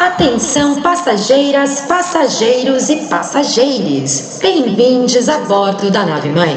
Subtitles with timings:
[0.00, 4.38] Atenção passageiras, passageiros e passageiros.
[4.40, 6.56] Bem-vindos a bordo da nave mãe.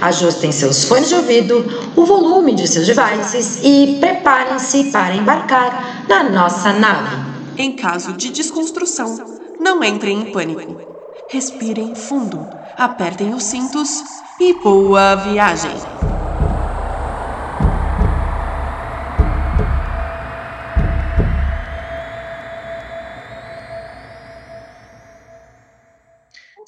[0.00, 1.62] Ajustem seus fones de ouvido,
[1.94, 7.16] o volume de seus devices e preparem-se para embarcar na nossa nave.
[7.58, 9.14] Em caso de desconstrução,
[9.60, 10.80] não entrem em pânico.
[11.28, 14.02] Respirem fundo, apertem os cintos
[14.40, 16.09] e boa viagem.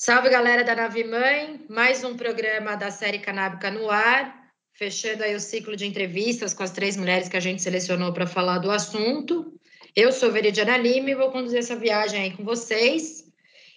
[0.04, 5.32] Salve galera da Nave Mãe, mais um programa da série Canábica no ar, fechando aí
[5.32, 8.68] o ciclo de entrevistas com as três mulheres que a gente selecionou para falar do
[8.68, 9.56] assunto.
[9.94, 13.32] Eu sou Veridiana Lima e vou conduzir essa viagem aí com vocês.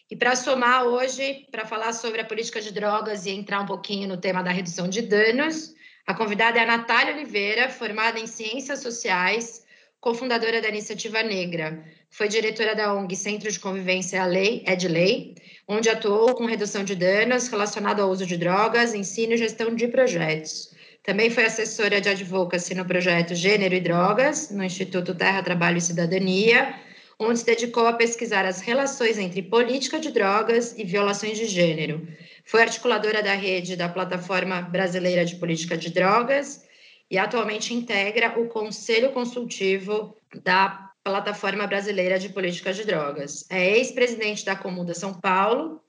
[0.09, 4.07] E para somar hoje, para falar sobre a política de drogas e entrar um pouquinho
[4.07, 5.75] no tema da redução de danos,
[6.07, 9.63] a convidada é a Natália Oliveira, formada em Ciências Sociais,
[10.01, 11.85] cofundadora da Iniciativa Negra.
[12.09, 15.35] Foi diretora da ONG Centro de Convivência a Lei, é de Lei,
[15.67, 19.87] onde atuou com redução de danos relacionado ao uso de drogas, ensino e gestão de
[19.87, 20.73] projetos.
[21.01, 25.81] Também foi assessora de advocacy no projeto Gênero e Drogas, no Instituto Terra, Trabalho e
[25.81, 26.75] Cidadania,
[27.19, 32.07] onde se dedicou a pesquisar as relações entre política de drogas e violações de gênero.
[32.43, 36.65] Foi articuladora da rede da Plataforma Brasileira de Política de Drogas
[37.09, 43.45] e atualmente integra o Conselho Consultivo da Plataforma Brasileira de Política de Drogas.
[43.51, 45.79] É ex-presidente da Comuda São Paulo.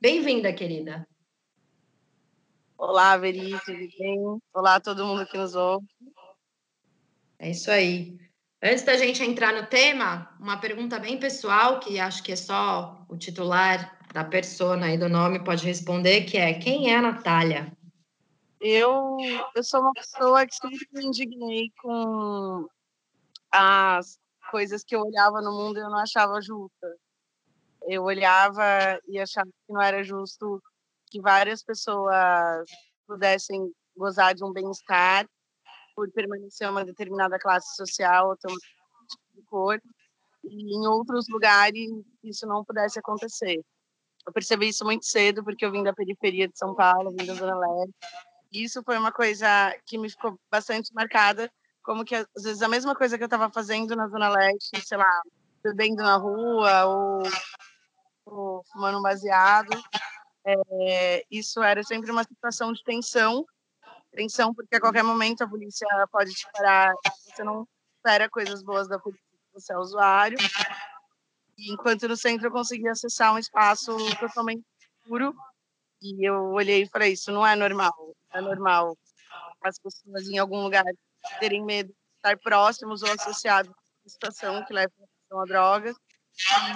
[0.00, 1.06] Bem-vinda, querida.
[2.76, 4.18] Olá, Veri, tudo bem?
[4.52, 5.86] Olá todo mundo que nos ouve.
[7.38, 8.18] É isso aí.
[8.60, 13.06] Antes da gente entrar no tema, uma pergunta bem pessoal, que acho que é só
[13.08, 17.72] o titular da persona e do nome pode responder, que é quem é a Natália?
[18.60, 19.18] Eu,
[19.54, 22.68] eu sou uma pessoa que sempre me indignei com
[23.52, 24.18] as
[24.50, 26.96] coisas que eu olhava no mundo e eu não achava justa.
[27.82, 30.62] Eu olhava e achava que não era justo
[31.10, 32.66] que várias pessoas
[33.06, 35.26] pudessem gozar de um bem-estar
[35.94, 39.80] por permanecer uma determinada classe social ou ter um tipo de cor,
[40.44, 41.88] e em outros lugares
[42.22, 43.60] isso não pudesse acontecer.
[44.26, 47.34] Eu percebi isso muito cedo, porque eu vim da periferia de São Paulo, vim da
[47.34, 47.94] Zona Leste.
[48.52, 49.46] Isso foi uma coisa
[49.86, 51.50] que me ficou bastante marcada,
[51.88, 54.98] como que às vezes a mesma coisa que eu estava fazendo na Zona Leste, sei
[54.98, 55.22] lá,
[55.64, 57.22] bebendo na rua ou,
[58.26, 59.70] ou fumando um baseado,
[60.44, 63.42] é, isso era sempre uma situação de tensão
[64.12, 66.92] Atenção, porque a qualquer momento a polícia pode te parar.
[67.24, 67.66] Você não
[67.96, 70.38] espera coisas boas da polícia, você é usuário.
[71.56, 74.62] E enquanto no centro eu consegui acessar um espaço totalmente
[75.02, 75.34] seguro,
[76.02, 77.94] e eu olhei e falei: Isso não é normal.
[78.32, 78.96] É normal
[79.62, 80.84] as pessoas em algum lugar
[81.40, 83.72] terem medo de estar próximos ou associados
[84.04, 84.92] a situação que leva
[85.32, 85.96] a drogas.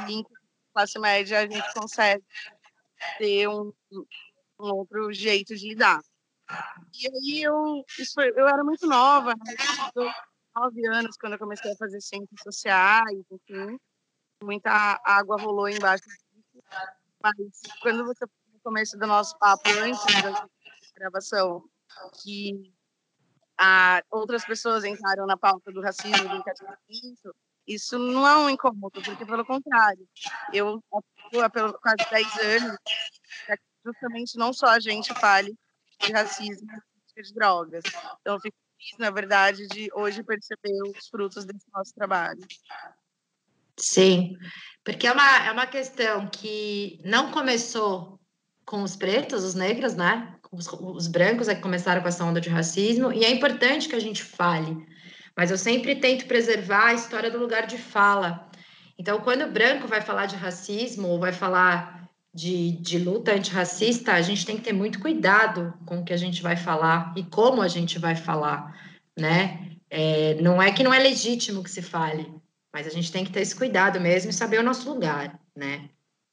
[0.08, 0.24] E em
[0.72, 2.24] classe média a gente consegue
[3.18, 3.72] ter um,
[4.60, 6.00] um outro jeito de lidar.
[6.94, 9.54] E aí eu, isso foi, eu era muito nova, né?
[10.54, 13.78] nove anos quando eu comecei a fazer ciências sociais, enfim,
[14.42, 16.04] muita água rolou embaixo.
[17.22, 17.34] Mas
[17.80, 20.46] quando você no começo do nosso papo antes da
[20.94, 21.64] gravação,
[22.22, 22.72] que
[23.64, 26.42] a, outras pessoas entraram na pauta do racismo, do
[27.64, 30.04] isso não é um incômodo, porque pelo contrário,
[30.52, 30.82] eu
[31.40, 32.76] há pelo quase 10 anos,
[33.86, 35.56] justamente não só a gente fale
[36.00, 36.68] de racismo
[37.16, 37.84] e de drogas.
[38.20, 42.44] Então, eu fico feliz, na verdade, de hoje perceber os frutos desse nosso trabalho.
[43.78, 44.36] Sim,
[44.82, 48.18] porque é uma, é uma questão que não começou
[48.64, 50.34] com os pretos, os negros, né?
[50.50, 53.96] Os, os brancos é que começaram com essa onda de racismo, e é importante que
[53.96, 54.86] a gente fale,
[55.36, 58.48] mas eu sempre tento preservar a história do lugar de fala.
[58.98, 64.12] Então, quando o branco vai falar de racismo, ou vai falar de, de luta antirracista,
[64.12, 67.22] a gente tem que ter muito cuidado com o que a gente vai falar e
[67.22, 68.78] como a gente vai falar,
[69.18, 69.72] né?
[69.90, 72.32] É, não é que não é legítimo que se fale,
[72.72, 75.90] mas a gente tem que ter esse cuidado mesmo e saber o nosso lugar, né?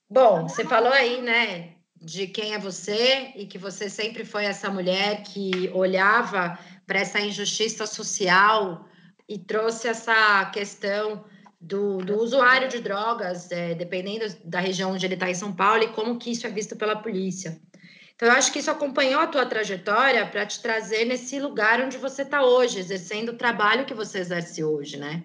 [0.10, 4.70] Bom, você falou aí, né, de quem é você e que você sempre foi essa
[4.70, 6.58] mulher que olhava
[6.88, 8.88] para essa injustiça social
[9.28, 11.26] e trouxe essa questão
[11.60, 15.84] do, do usuário de drogas, é, dependendo da região onde ele está em São Paulo,
[15.84, 17.60] e como que isso é visto pela polícia.
[18.16, 21.98] Então, eu acho que isso acompanhou a tua trajetória para te trazer nesse lugar onde
[21.98, 25.24] você está hoje, exercendo o trabalho que você exerce hoje, né?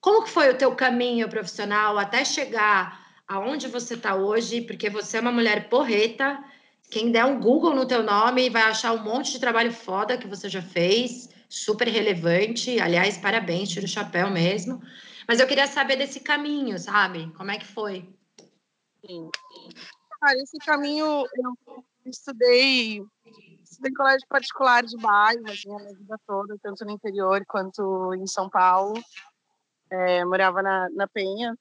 [0.00, 4.60] Como que foi o teu caminho profissional até chegar aonde você está hoje?
[4.60, 6.42] Porque você é uma mulher porreta,
[6.90, 10.28] quem der um Google no teu nome vai achar um monte de trabalho foda que
[10.28, 12.78] você já fez, super relevante.
[12.80, 14.80] Aliás, parabéns, tira o chapéu mesmo.
[15.26, 17.32] Mas eu queria saber desse caminho, sabe?
[17.32, 18.08] Como é que foi?
[19.04, 19.28] Sim.
[20.36, 23.02] Esse caminho eu estudei,
[23.62, 28.14] estudei em colégio particular de bairro, assim, a minha vida toda, tanto no interior quanto
[28.14, 29.02] em São Paulo.
[29.90, 31.54] É, morava na, na Penha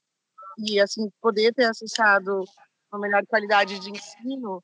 [0.57, 2.43] e assim poder ter acessado
[2.91, 4.63] uma melhor qualidade de ensino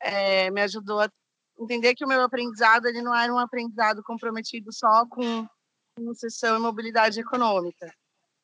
[0.00, 1.10] é, me ajudou a
[1.58, 5.46] entender que o meu aprendizado ele não era um aprendizado comprometido só com
[5.98, 7.92] sucessão e mobilidade econômica.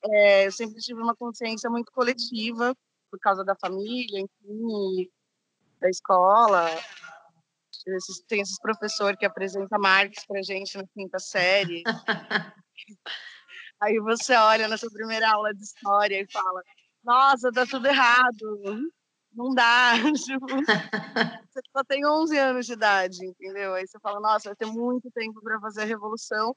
[0.05, 2.75] É, eu sempre tive uma consciência muito coletiva
[3.11, 5.11] por causa da família, enfim,
[5.81, 6.67] da escola.
[8.27, 11.83] Tem esses professores que apresentam Marx para gente na quinta série.
[13.85, 16.63] Aí você olha na sua primeira aula de história e fala:
[17.05, 18.91] Nossa, tá tudo errado
[19.35, 19.93] não dá.
[21.49, 23.75] Você só tem 11 anos de idade, entendeu?
[23.75, 26.57] Aí você fala, nossa, vai ter muito tempo para fazer a revolução.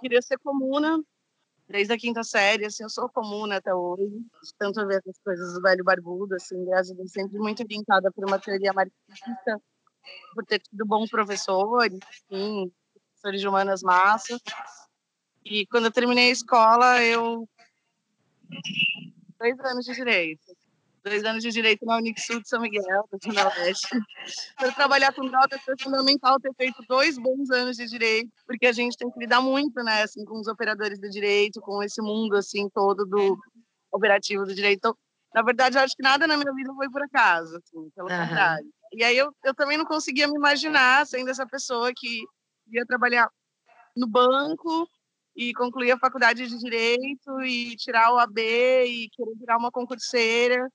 [0.00, 1.02] Queria ser comuna,
[1.68, 4.20] desde a quinta série, assim, eu sou comuna até hoje.
[4.58, 8.72] Tanto ver essas coisas do velho barbudo, assim, graças sempre muito orientada por uma teoria
[8.72, 9.60] marxista,
[10.34, 14.38] por ter tido bons professores, assim, professores de humanas massa.
[15.44, 17.48] E quando eu terminei a escola, eu
[19.38, 20.54] dois anos de direito
[21.04, 22.82] dois anos de direito na Unixul de São Miguel,
[23.12, 23.88] da Zona Leste.
[24.56, 28.72] Para trabalhar com drogas foi fundamental ter feito dois bons anos de direito, porque a
[28.72, 32.36] gente tem que lidar muito, né, assim, com os operadores do direito, com esse mundo,
[32.36, 33.38] assim, todo do
[33.92, 34.78] operativo do direito.
[34.78, 34.96] Então,
[35.34, 38.18] na verdade, eu acho que nada na minha vida foi por acaso, assim, pelo uhum.
[38.26, 38.66] contrário.
[38.92, 42.22] E aí eu, eu também não conseguia me imaginar sendo essa pessoa que
[42.72, 43.28] ia trabalhar
[43.94, 44.88] no banco
[45.36, 50.68] e concluir a faculdade de direito e tirar o AB e querer virar uma concurseira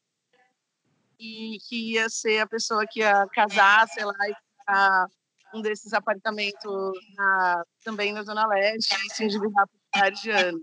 [1.19, 5.07] e que ia ser a pessoa que ia casar, sei lá, e ficar
[5.53, 10.61] um desses apartamentos na, também na Zona Leste e se endividar por vários de anos.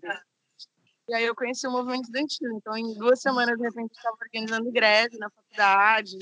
[1.09, 2.53] E aí eu conheci o movimento estudantil.
[2.57, 6.17] Então, em duas semanas, de repente, estava organizando greve na faculdade,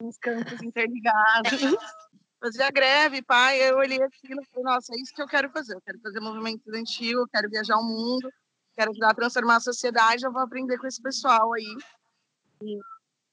[0.00, 1.60] uns campos interligados.
[2.44, 3.70] Fazia greve, pai.
[3.70, 5.74] Eu olhei aquilo e falei, nossa, é isso que eu quero fazer.
[5.74, 8.30] Eu quero fazer movimento estudantil, eu quero viajar o mundo,
[8.76, 10.26] quero ajudar a transformar a sociedade.
[10.26, 11.74] Eu vou aprender com esse pessoal aí.
[12.62, 12.78] E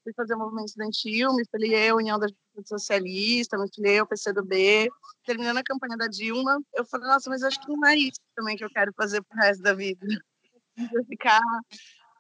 [0.02, 4.90] fui fazer movimento estudantil, me filiei à União da Juventude Socialista, me filiei ao PCdoB.
[5.25, 8.56] Terminando a campanha da Dilma, eu falei, nossa, mas acho que não é isso também
[8.56, 10.07] que eu quero fazer pro resto da vida.
[10.78, 11.42] Eu ficar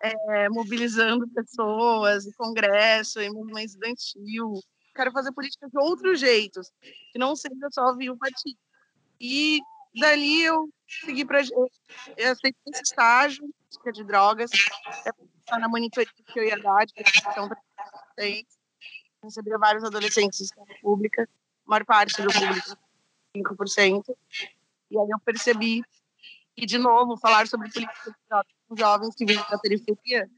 [0.01, 4.61] é, mobilizando pessoas, congresso, e movimento estudantil.
[5.01, 6.71] Quero fazer política de outros jeitos,
[7.11, 8.59] que não seja só o partido.
[9.19, 9.59] E
[9.99, 10.69] dali eu
[11.03, 13.51] segui para eu aceitei esse estágio
[13.93, 14.51] de drogas,
[15.03, 18.59] é na monitoria que eu ia dar de prevenção adolescentes,
[19.23, 21.27] recebia vários adolescentes de escola pública,
[21.65, 22.77] maior parte do público,
[23.35, 24.03] 5%.
[24.91, 25.83] E aí eu percebi
[26.55, 28.15] que, de novo, falar sobre política
[28.67, 30.29] com jovens que vêm da periferia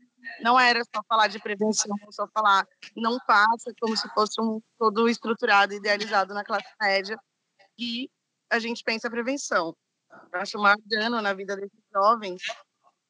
[0.42, 5.10] não era só falar de prevenção, só falar não faça como se fosse um todo
[5.10, 7.18] estruturado, idealizado na classe média,
[7.78, 8.10] e
[8.50, 9.76] a gente pensa prevenção.
[10.32, 12.42] Eu acho mais dano na vida desses jovens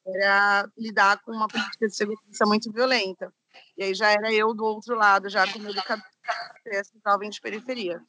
[0.06, 3.32] era lidar com uma política de segurança muito violenta.
[3.76, 6.06] E aí já era eu do outro lado, já como educadora,
[6.66, 8.02] essa jovem de periferia.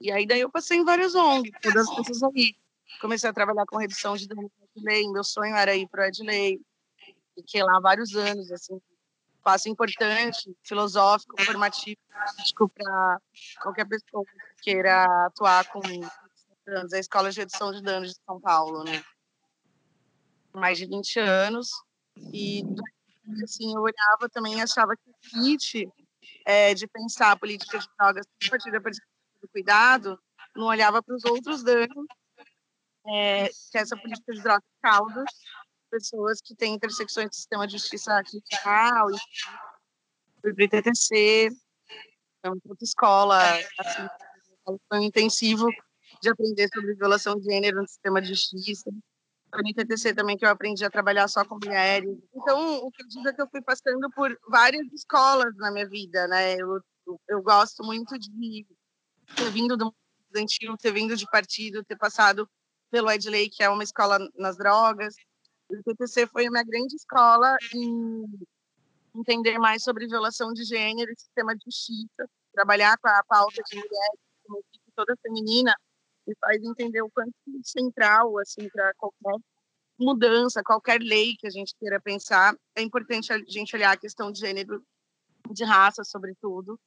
[0.00, 2.54] E aí daí eu passei em várias ONGs, todas as coisas aí.
[3.00, 6.60] Comecei a trabalhar com redução de dano Edley, meu sonho era ir para o Edley.
[7.40, 8.80] Fiquei lá vários anos, assim,
[9.42, 11.98] passo importante, filosófico, formativo,
[12.74, 13.20] para
[13.62, 18.84] qualquer pessoa que queira atuar com a Escola de Redução de Danos de São Paulo,
[18.84, 19.02] né?
[20.52, 21.70] Mais de 20 anos.
[22.32, 22.62] E
[23.42, 25.88] assim, eu olhava também achava que o kit
[26.44, 30.20] é, de pensar a política de drogas a partir da perspectiva do cuidado
[30.54, 32.06] não olhava para os outros danos
[33.06, 35.24] é, que essa política de drogas causa
[35.90, 39.08] pessoas que têm intersecções do sistema de justiça criminal,
[40.40, 41.50] fui para o ITTC,
[42.44, 43.38] uma escola,
[43.78, 44.08] assim,
[44.92, 45.66] um intensivo
[46.22, 48.90] de aprender sobre violação de gênero no sistema de justiça
[49.58, 52.16] no ITTC também que eu aprendi a trabalhar só com mulheres.
[52.34, 55.88] Então, o que eu digo é que eu fui passando por várias escolas na minha
[55.88, 56.54] vida, né?
[56.54, 56.80] Eu,
[57.28, 58.66] eu gosto muito de
[59.34, 59.92] ter vindo do
[60.22, 62.48] estudantil, ter vindo de partido, ter passado
[62.90, 65.14] pelo Edley, que é uma escola nas drogas.
[65.70, 68.24] O ITTC foi a minha grande escola em
[69.14, 73.76] entender mais sobre violação de gênero e sistema de justiça, trabalhar com a pauta de
[73.76, 75.72] mulheres, uma equipe toda feminina,
[76.26, 79.36] me faz entender o quanto é central assim para qualquer
[79.96, 84.32] mudança, qualquer lei que a gente queira pensar, é importante a gente olhar a questão
[84.32, 84.84] de gênero,
[85.50, 86.80] de raça, sobretudo,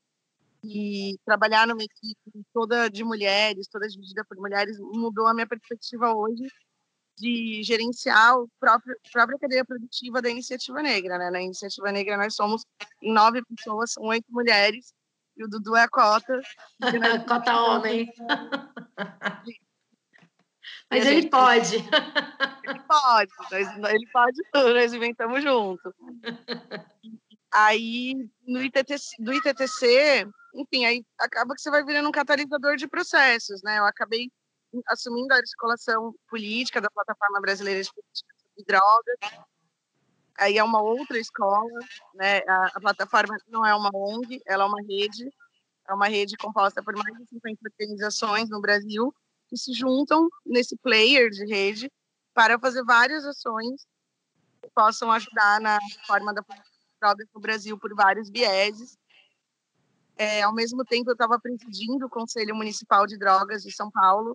[0.61, 6.13] e trabalhar numa equipe toda de mulheres, toda dividida por mulheres, mudou a minha perspectiva
[6.13, 6.47] hoje
[7.17, 11.17] de gerenciar a própria, própria cadeia produtiva da Iniciativa Negra.
[11.17, 11.29] Né?
[11.29, 12.65] Na Iniciativa Negra, nós somos
[13.01, 14.93] em nove pessoas, são oito mulheres,
[15.35, 16.41] e o Dudu é a cota.
[17.27, 18.11] cota homem.
[20.89, 21.75] Mas ele pode.
[21.75, 25.93] Ele pode, nós, ele pode tudo, nós inventamos junto.
[27.51, 32.87] Aí, no ITTC, do ITTC, enfim, aí acaba que você vai virando um catalisador de
[32.87, 33.79] processos, né?
[33.79, 34.31] Eu acabei
[34.87, 39.45] assumindo a articulação política da Plataforma Brasileira de Política sobre Drogas.
[40.37, 41.79] Aí é uma outra escola,
[42.15, 42.39] né?
[42.47, 45.31] A, a, plataforma não é uma ONG, ela é uma rede,
[45.87, 49.13] é uma rede composta por mais de 50 organizações no Brasil
[49.47, 51.91] que se juntam nesse player de rede
[52.33, 53.85] para fazer várias ações
[54.61, 55.77] que possam ajudar na
[56.07, 56.41] forma da
[56.99, 58.97] drogas no Brasil por vários vieses.
[60.15, 64.33] É, ao mesmo tempo, eu estava presidindo o Conselho Municipal de Drogas de São Paulo,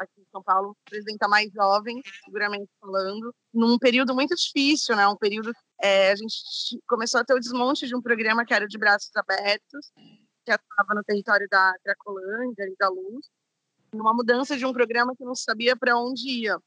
[0.00, 5.06] aqui em São Paulo, presidenta mais jovem, seguramente falando, num período muito difícil, né?
[5.06, 6.34] Um período é, a gente
[6.86, 9.92] começou a ter o desmonte de um programa que era de braços abertos,
[10.44, 13.26] que estava no território da Cracolândia e da Luz,
[13.92, 16.58] uma mudança de um programa que não sabia para onde ia,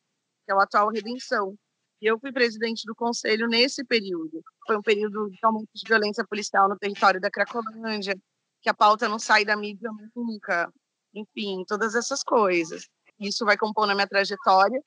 [0.46, 1.56] que é o atual Redenção.
[2.02, 4.44] E eu fui presidente do conselho nesse período.
[4.68, 8.16] Foi um período de aumento de violência policial no território da Cracolândia,
[8.62, 10.72] que a pauta não sai da mídia nunca.
[11.14, 12.90] Enfim, todas essas coisas.
[13.24, 14.82] Isso vai compor na minha trajetória.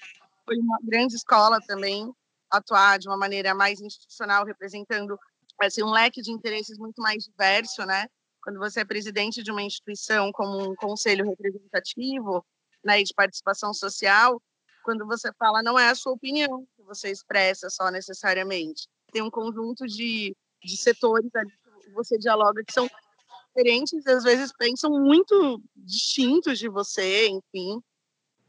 [0.44, 2.12] Foi uma grande escola também,
[2.50, 5.18] atuar de uma maneira mais institucional, representando
[5.60, 8.06] assim, um leque de interesses muito mais diverso, né?
[8.46, 12.46] quando você é presidente de uma instituição como um conselho representativo,
[12.84, 14.40] né, de participação social,
[14.84, 18.86] quando você fala não é a sua opinião que você expressa só necessariamente.
[19.12, 21.50] Tem um conjunto de, de setores ali
[21.82, 22.88] que você dialoga que são
[23.48, 27.82] diferentes e às vezes pensam muito distintos de você, enfim.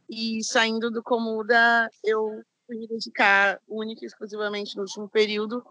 [0.09, 5.65] E saindo do Comuda, eu fui me dedicar única e exclusivamente no último período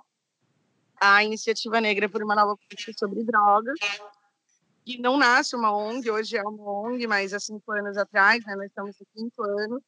[1.01, 3.79] à iniciativa negra por uma nova política sobre drogas,
[4.85, 8.55] que não nasce uma ONG, hoje é uma ONG, mas há cinco anos atrás, né,
[8.57, 9.83] nós estamos no quinto ano,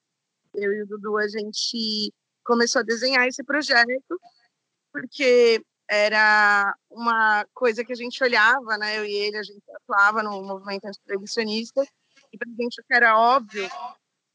[0.55, 2.13] eu e o Dudu, a gente
[2.45, 4.21] começou a desenhar esse projeto,
[4.93, 10.23] porque era uma coisa que a gente olhava, né, eu e ele, a gente atuava
[10.23, 11.87] no movimento antiproibicionista,
[12.33, 13.69] e para a gente era óbvio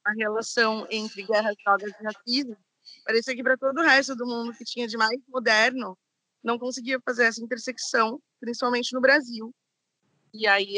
[0.06, 2.58] a relação entre guerras, drogas e racismo,
[3.06, 5.98] parecia que para todo o resto do mundo que tinha de mais moderno,
[6.44, 9.54] não conseguia fazer essa intersecção, principalmente no Brasil.
[10.34, 10.76] E aí,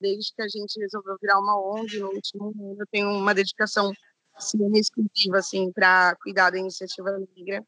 [0.00, 3.92] desde que a gente resolveu virar uma ONG no último ano, eu tenho uma dedicação
[4.34, 7.64] assim, exclusiva assim, para cuidar da iniciativa negra,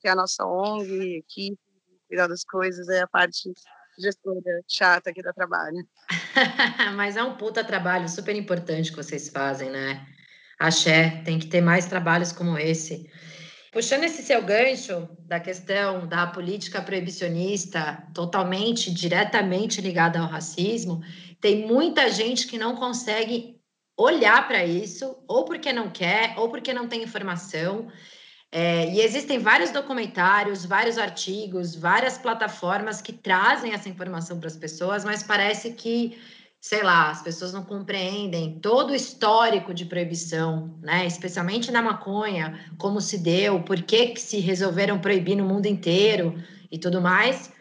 [0.00, 1.58] que é a nossa ONG, equipe,
[2.06, 3.52] cuidar das coisas, é a parte
[3.98, 5.86] gestora chata aqui da trabalho.
[6.96, 10.06] Mas é um puta trabalho super importante que vocês fazem, né?
[10.58, 13.10] Axé, tem que ter mais trabalhos como esse.
[13.72, 21.02] Puxando esse seu gancho da questão da política proibicionista totalmente, diretamente ligada ao racismo,
[21.40, 23.60] tem muita gente que não consegue
[23.96, 27.90] olhar para isso, ou porque não quer, ou porque não tem informação.
[28.56, 34.56] É, e existem vários documentários, vários artigos, várias plataformas que trazem essa informação para as
[34.56, 36.16] pessoas, mas parece que
[36.60, 41.04] sei lá, as pessoas não compreendem todo o histórico de proibição, né?
[41.04, 46.40] Especialmente na maconha, como se deu, por que, que se resolveram proibir no mundo inteiro
[46.70, 47.52] e tudo mais.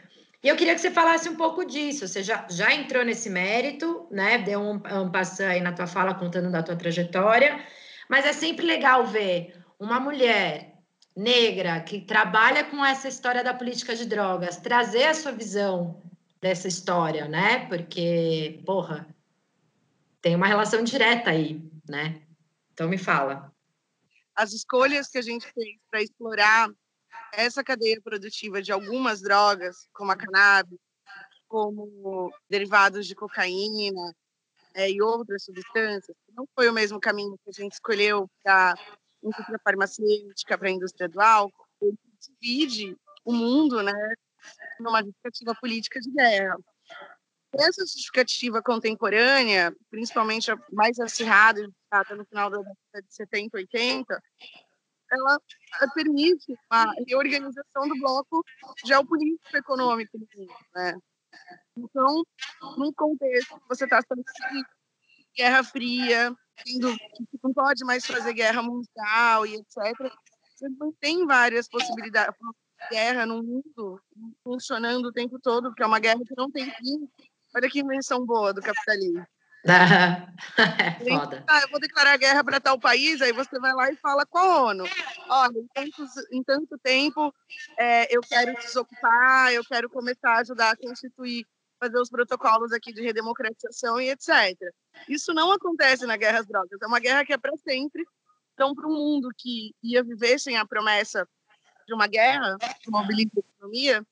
[0.43, 2.07] E eu queria que você falasse um pouco disso.
[2.07, 4.37] Você já, já entrou nesse mérito, né?
[4.37, 5.11] Deu um, um
[5.49, 7.59] aí na tua fala contando da tua trajetória,
[8.07, 10.72] mas é sempre legal ver uma mulher
[11.15, 16.01] negra que trabalha com essa história da política de drogas, trazer a sua visão
[16.41, 17.67] dessa história, né?
[17.67, 19.07] Porque, porra,
[20.21, 22.21] tem uma relação direta aí, né?
[22.73, 23.53] Então me fala.
[24.35, 26.69] As escolhas que a gente fez para explorar
[27.33, 30.79] essa cadeia produtiva de algumas drogas, como a cannabis,
[31.47, 34.13] como derivados de cocaína
[34.73, 38.73] é, e outras substâncias, não foi o mesmo caminho que a gente escolheu para
[39.23, 41.65] indústria farmacêutica, para a indústria do álcool.
[41.81, 41.97] Ele
[42.41, 43.93] divide o mundo, né,
[44.79, 46.57] numa justificativa política de guerra.
[47.53, 51.61] Essa justificativa contemporânea, principalmente a mais acirrada,
[52.15, 54.23] no final da década de 70, 80,
[55.11, 55.39] ela
[55.93, 58.43] permite a reorganização do bloco
[58.83, 60.97] geopolítico econômico do mundo, né?
[61.77, 62.23] Então,
[62.77, 64.65] num contexto que você está de
[65.35, 70.11] Guerra Fria, tendo que não pode mais fazer guerra mundial e etc.,
[70.55, 70.67] você
[70.99, 72.35] tem várias possibilidades,
[72.89, 74.01] guerra no mundo
[74.43, 77.07] funcionando o tempo todo, porque é uma guerra que não tem fim.
[77.55, 79.25] Olha que invenção boa do capitalismo.
[79.65, 81.43] é foda.
[81.47, 84.37] Ah, eu vou declarar guerra para tal país, aí você vai lá e fala com
[84.37, 84.83] a ONU.
[85.29, 87.33] Olha, em, tantos, em tanto tempo
[87.79, 91.45] é, eu quero desocupar, eu quero começar a ajudar a constituir,
[91.83, 94.57] fazer os protocolos aqui de redemocratização e etc.
[95.09, 96.81] Isso não acontece na guerra às drogas.
[96.81, 98.03] É uma guerra que é para sempre.
[98.53, 101.27] Então, para um mundo que ia viver sem a promessa
[101.85, 104.05] de uma guerra, de mobiliza a economia,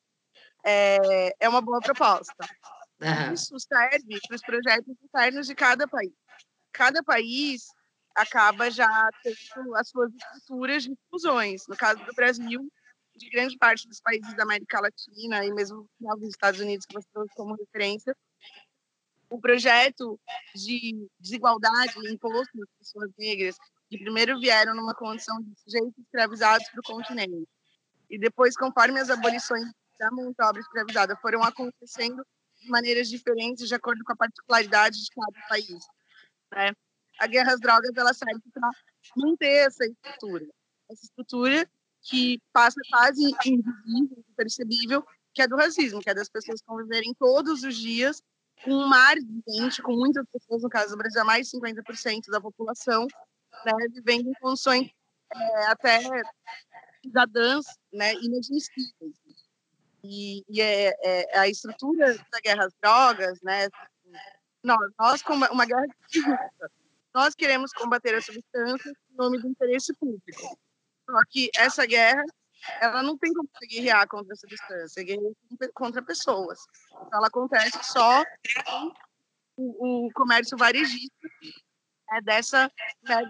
[0.66, 2.46] é, é uma boa proposta.
[3.01, 3.34] Uhum.
[3.34, 6.12] Isso serve para os projetos internos de cada país.
[6.74, 7.68] Cada país
[8.16, 11.63] acaba já tendo as suas estruturas de fusões.
[11.68, 12.72] No caso do Brasil,
[13.22, 17.08] de grande parte dos países da América Latina e mesmo dos Estados Unidos, que você
[17.13, 18.16] trouxe como referência,
[19.30, 20.20] o projeto
[20.56, 23.56] de desigualdade imposto às pessoas negras,
[23.90, 27.48] que primeiro vieram numa condição de sujeitos escravizados para o continente,
[28.10, 29.63] e depois, conforme as abolições
[30.00, 32.25] da mão de obra escravizada foram acontecendo,
[32.60, 35.86] de maneiras diferentes de acordo com a particularidade de cada país.
[36.51, 36.74] Né?
[37.20, 38.70] A guerra às drogas ela serve para
[39.16, 40.46] manter essa estrutura,
[40.90, 41.70] essa estrutura
[42.03, 47.63] que passa quase invisível, impercebível, que é do racismo, que é das pessoas conviverem todos
[47.63, 48.22] os dias
[48.63, 52.29] com um mar de gente, com muitas pessoas, no caso do Brasil, mais de 50%
[52.29, 53.08] da população,
[53.65, 54.89] né, vivendo em condições
[55.34, 56.00] é, até
[57.03, 59.15] cidadãs né, inadmissíveis.
[60.03, 63.67] E, e é, é, a estrutura da guerra às drogas, né?
[64.63, 66.20] Nós, nós como uma guerra de
[67.13, 70.60] nós queremos combater a substância em nome do interesse público.
[71.10, 72.24] Só que essa guerra,
[72.79, 75.34] ela não tem como guerrear contra a substância, guerrear
[75.74, 76.60] contra pessoas.
[76.91, 78.24] Então, ela acontece só
[78.65, 78.93] com
[79.58, 81.27] o, o comércio varejista
[82.10, 82.72] né, dessa
[83.03, 83.29] mega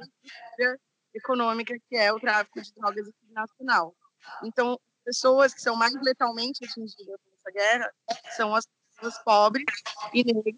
[1.14, 3.96] econômica que é o tráfico de drogas internacional.
[4.44, 7.94] Então, pessoas que são mais letalmente atingidas nessa guerra
[8.36, 9.66] são as pessoas pobres
[10.14, 10.56] e negras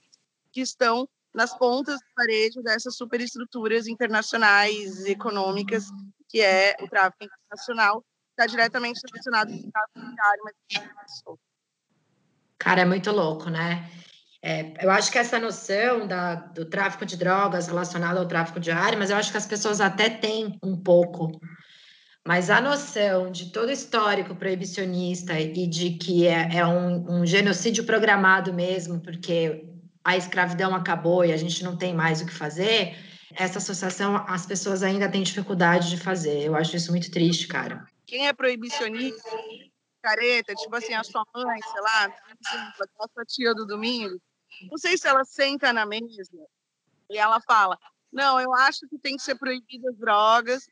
[0.52, 5.86] que estão nas pontas do parejo dessas superestruturas internacionais econômicas
[6.34, 11.44] que é o tráfico internacional, está diretamente relacionado com o tráfico de armas e
[12.58, 13.88] Cara, é muito louco, né?
[14.42, 18.72] É, eu acho que essa noção da, do tráfico de drogas relacionado ao tráfico de
[18.72, 21.40] armas, eu acho que as pessoas até têm um pouco.
[22.26, 27.84] Mas a noção de todo histórico proibicionista e de que é, é um, um, genocídio
[27.84, 29.66] programado mesmo, porque
[30.04, 32.98] a escravidão acabou e a gente não tem mais o que fazer,
[33.36, 36.44] essa associação as pessoas ainda têm dificuldade de fazer.
[36.44, 37.86] Eu acho isso muito triste, cara.
[38.06, 39.30] Quem é proibicionista,
[40.02, 44.20] careta, tipo assim, a sua mãe, sei lá, a sua tia do domingo,
[44.70, 46.32] não sei se ela senta na mesa
[47.10, 47.78] e ela fala:
[48.12, 50.68] Não, eu acho que tem que ser proibidas drogas,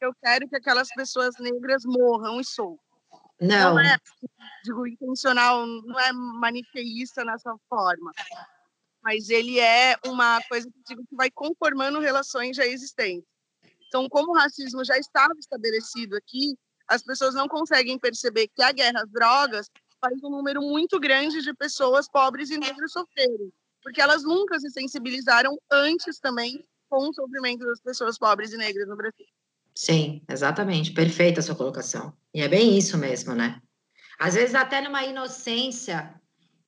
[0.00, 2.78] eu quero que aquelas pessoas negras morram e sou.
[3.40, 3.74] Não.
[3.74, 3.96] não é,
[4.62, 8.12] digo, intencional, não é maniqueísta nessa forma.
[9.02, 13.24] Mas ele é uma coisa que, vai conformando relações já existentes.
[13.88, 16.54] Então, como o racismo já estava estabelecido aqui,
[16.86, 21.42] as pessoas não conseguem perceber que a guerra às drogas faz um número muito grande
[21.42, 27.14] de pessoas pobres e negras sofrerem, porque elas nunca se sensibilizaram antes também com o
[27.14, 29.26] sofrimento das pessoas pobres e negras no Brasil.
[29.74, 30.92] Sim, exatamente.
[30.92, 32.12] Perfeita a sua colocação.
[32.34, 33.62] E é bem isso mesmo, né?
[34.18, 36.19] Às vezes, até numa inocência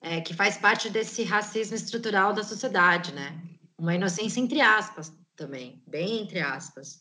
[0.03, 3.41] é, que faz parte desse racismo estrutural da sociedade, né?
[3.79, 7.01] Uma inocência entre aspas também, bem entre aspas.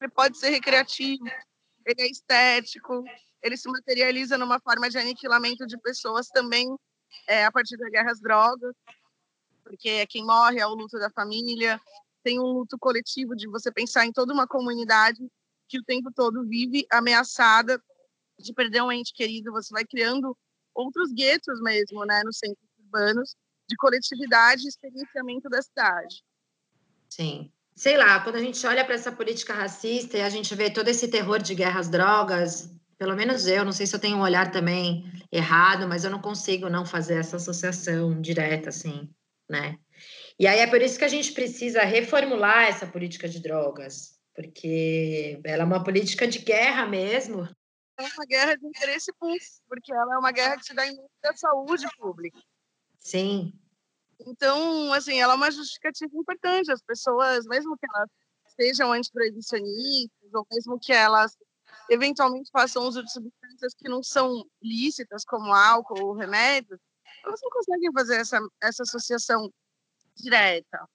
[0.00, 1.24] Ele pode ser recreativo,
[1.84, 3.04] ele é estético,
[3.42, 6.66] ele se materializa numa forma de aniquilamento de pessoas também
[7.26, 8.74] é, a partir da guerra às drogas,
[9.64, 11.80] porque é quem morre é o luto da família,
[12.22, 15.20] tem um luto coletivo de você pensar em toda uma comunidade
[15.68, 17.82] que o tempo todo vive ameaçada
[18.38, 19.52] de perder um ente querido.
[19.52, 20.36] Você vai criando
[20.74, 23.34] outros guetos mesmo, né, nos centros urbanos,
[23.68, 26.22] de coletividade e experienciamento da cidade.
[27.08, 27.50] Sim.
[27.74, 30.88] Sei lá, quando a gente olha para essa política racista e a gente vê todo
[30.88, 34.50] esse terror de guerras drogas, pelo menos eu, não sei se eu tenho um olhar
[34.50, 39.08] também errado, mas eu não consigo não fazer essa associação direta, assim,
[39.48, 39.78] né?
[40.38, 45.40] E aí é por isso que a gente precisa reformular essa política de drogas, porque
[45.44, 47.48] ela é uma política de guerra mesmo.
[47.98, 50.94] É uma guerra de interesse público, porque ela é uma guerra que se dá em
[50.94, 52.40] nome da saúde pública.
[52.98, 53.52] Sim.
[54.20, 56.70] Então, assim, ela é uma justificativa importante.
[56.70, 58.08] As pessoas, mesmo que elas
[58.56, 61.36] sejam antiproibicionistas, ou mesmo que elas
[61.90, 66.78] eventualmente façam uso de substâncias que não são lícitas, como álcool ou remédios,
[67.24, 69.52] elas não conseguem fazer essa, essa associação
[70.16, 70.88] direta,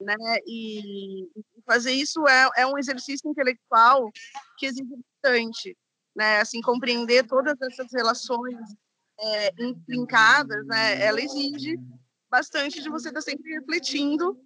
[0.00, 0.16] né?
[0.46, 1.28] E
[1.66, 4.10] fazer isso é, é um exercício intelectual
[4.58, 5.76] que exige bastante,
[6.14, 6.40] né?
[6.40, 8.58] Assim, compreender todas essas relações
[9.18, 11.02] é, intrincadas, né?
[11.02, 11.78] Ela exige
[12.30, 14.38] bastante de você estar sempre refletindo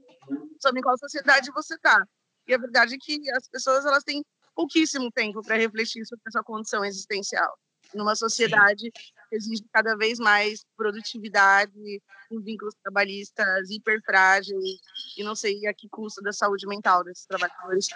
[0.61, 2.05] sobre qual sociedade você está.
[2.47, 4.25] E a verdade é que as pessoas elas têm
[4.55, 7.57] pouquíssimo tempo para refletir sobre essa condição existencial
[7.95, 14.81] numa sociedade que exige cada vez mais produtividade, com vínculos trabalhistas hiper frágeis
[15.17, 17.87] e não sei a que custo da saúde mental desses trabalhadores.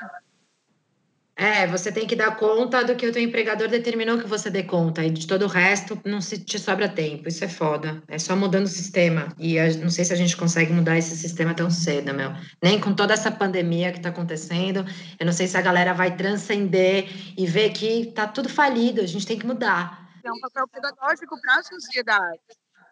[1.41, 4.63] É, você tem que dar conta do que o teu empregador determinou que você dê
[4.63, 7.31] conta, e de todo o resto não se te sobra tempo.
[7.31, 8.03] Isso é foda.
[8.09, 9.35] É só mudando o sistema.
[9.39, 12.31] E não sei se a gente consegue mudar esse sistema tão cedo, meu.
[12.63, 14.85] Nem com toda essa pandemia que está acontecendo.
[15.19, 19.01] Eu não sei se a galera vai transcender e ver que tá tudo falido.
[19.01, 20.11] A gente tem que mudar.
[20.23, 22.43] É um papel pedagógico para a sociedade.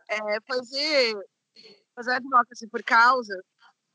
[0.08, 1.14] É fazer,
[1.94, 3.38] fazer advocacy por causa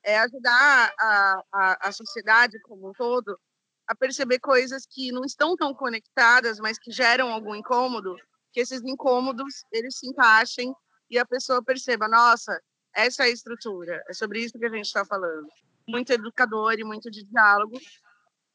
[0.04, 3.40] é ajudar a, a, a sociedade como um todo
[3.88, 8.16] a perceber coisas que não estão tão conectadas, mas que geram algum incômodo,
[8.52, 10.74] que esses incômodos eles se encaixem
[11.10, 12.60] e a pessoa perceba, nossa,
[12.96, 15.48] essa é a estrutura, é sobre isso que a gente está falando.
[15.88, 17.78] Muito educador e muito de diálogo.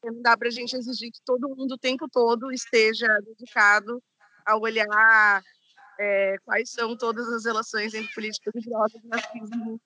[0.03, 4.01] Não dá para a gente exigir que todo mundo o tempo todo esteja dedicado
[4.45, 5.43] a olhar
[5.99, 9.79] é, quais são todas as relações entre políticas e drogas racismo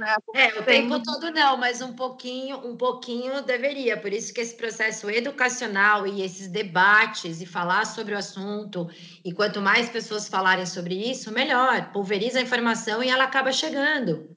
[0.00, 0.16] né?
[0.34, 3.96] É, o tempo todo não, mas um pouquinho, um pouquinho deveria.
[3.96, 8.90] Por isso que esse processo educacional e esses debates e falar sobre o assunto,
[9.24, 11.92] e quanto mais pessoas falarem sobre isso, melhor.
[11.92, 14.34] Pulveriza a informação e ela acaba chegando.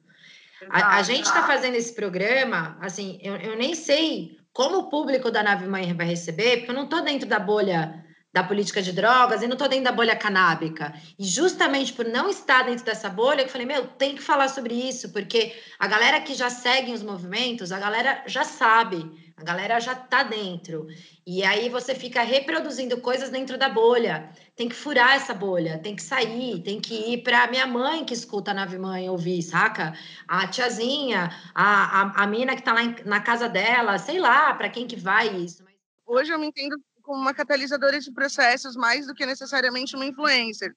[0.68, 5.30] A, a gente está fazendo esse programa, assim, eu, eu nem sei como o público
[5.30, 8.03] da Nave Mãe vai receber, porque eu não estou dentro da bolha
[8.34, 10.92] da política de drogas e não estou dentro da bolha canábica.
[11.16, 14.74] E justamente por não estar dentro dessa bolha, eu falei, meu, tem que falar sobre
[14.74, 19.78] isso, porque a galera que já segue os movimentos, a galera já sabe, a galera
[19.78, 20.88] já está dentro.
[21.24, 24.28] E aí você fica reproduzindo coisas dentro da bolha.
[24.56, 28.14] Tem que furar essa bolha, tem que sair, tem que ir para minha mãe que
[28.14, 29.96] escuta a Nave Mãe ouvir, saca?
[30.26, 34.52] A tiazinha, a, a, a mina que está lá em, na casa dela, sei lá,
[34.54, 35.62] para quem que vai isso.
[36.04, 40.74] Hoje eu me entendo como uma catalisadora de processos mais do que necessariamente uma influencer.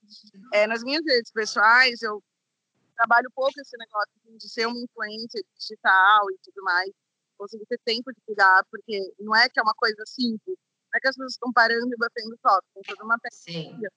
[0.54, 2.22] É, nas minhas redes pessoais, eu
[2.96, 6.92] trabalho pouco esse negócio de ser uma influencer digital e tudo mais,
[7.38, 11.00] conseguir ter tempo de cuidar, porque não é que é uma coisa simples, não é
[11.00, 13.90] que as pessoas estão parando e batendo foto, tem toda uma técnica.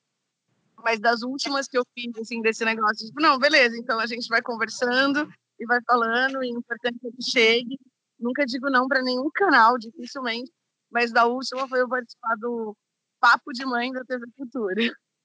[0.85, 4.29] Mas das últimas que eu fiz, assim, desse negócio, tipo, não, beleza, então a gente
[4.29, 7.79] vai conversando e vai falando, e o importante é que chegue.
[8.19, 10.51] Nunca digo não para nenhum canal, dificilmente,
[10.91, 12.77] mas da última foi eu participar do
[13.21, 14.81] Papo de Mãe da TV Cultura.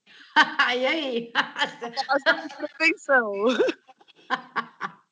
[0.75, 1.31] e aí?
[2.77, 3.31] Prevenção.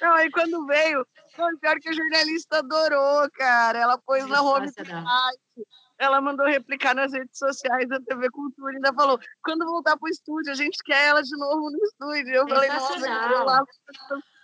[0.00, 1.06] Não, aí quando veio,
[1.38, 3.78] não, pior que a jornalista adorou, cara.
[3.78, 5.66] Ela pôs na home site,
[5.98, 10.08] ela mandou replicar nas redes sociais da TV Cultura e ainda falou: quando voltar pro
[10.08, 12.34] estúdio, a gente quer ela de novo no estúdio.
[12.34, 13.64] Eu falei, nossa, eu lá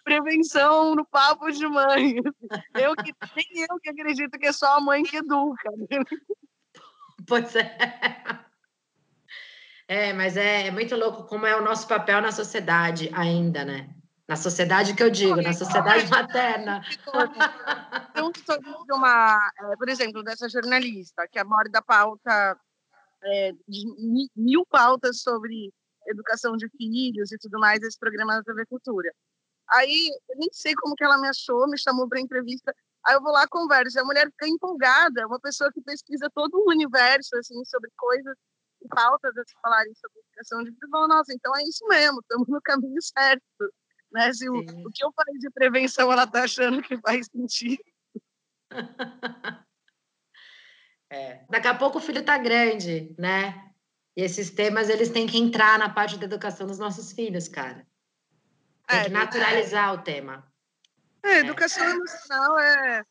[0.03, 2.17] prevenção no papo de mãe.
[2.75, 5.71] Eu que nem eu que acredito que é só a mãe que educa.
[7.27, 7.77] Pois é.
[9.87, 13.91] É, mas é, é muito louco como é o nosso papel na sociedade ainda, né?
[14.29, 16.81] Na sociedade que eu digo, na sociedade materna.
[18.15, 22.57] De uma, é, por exemplo, dessa jornalista que aborda pauta
[23.25, 23.53] é,
[24.37, 25.73] mil pautas sobre
[26.07, 29.13] educação de filhos e tudo mais, esse programa da TV Cultura.
[29.73, 32.75] Aí, eu nem sei como que ela me achou, me chamou para entrevista.
[33.07, 33.99] Aí eu vou lá, converso.
[34.01, 38.37] A mulher fica empolgada, uma pessoa que pesquisa todo o universo, assim, sobre coisas
[38.83, 40.89] e pautas a falarem sobre educação de vida.
[40.91, 43.43] Fala, nossa, então é isso mesmo, estamos no caminho certo.
[44.13, 44.33] Né?
[44.33, 47.83] Se o, o que eu falei de prevenção, ela está achando que faz sentido.
[51.13, 51.45] É.
[51.51, 53.73] Daqui a pouco o filho está grande, né?
[54.17, 57.85] E esses temas, eles têm que entrar na parte da educação dos nossos filhos, cara.
[58.91, 59.93] Tem é, que naturalizar é.
[59.93, 60.45] o tema.
[61.23, 61.91] É, educação é.
[61.91, 63.05] emocional é,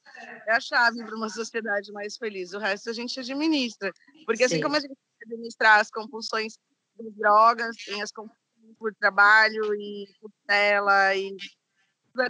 [0.48, 2.54] é a chave para uma sociedade mais feliz.
[2.54, 3.92] O resto a gente administra.
[4.26, 4.62] Porque assim Sim.
[4.62, 6.54] como a gente administrar as compulsões
[7.00, 8.40] de drogas, tem as compulsões
[8.78, 11.36] por trabalho e por tela e